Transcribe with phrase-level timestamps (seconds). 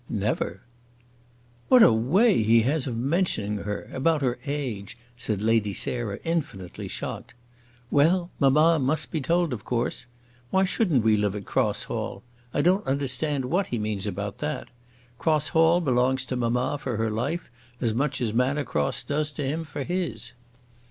[0.09, 0.61] "Never."
[1.67, 6.87] "What a way he has of mentioning her; about her age," said Lady Sarah, infinitely
[6.87, 7.35] shocked.
[7.91, 8.31] "Well!
[8.39, 10.07] Mamma must be told, of course.
[10.49, 12.23] Why shouldn't we live at Cross Hall?
[12.51, 14.69] I don't understand what he means about that.
[15.19, 19.45] Cross Hall belongs to mamma for her life, as much as Manor Cross does to
[19.45, 20.33] him for his."